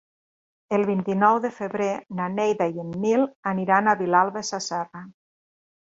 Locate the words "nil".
3.05-3.27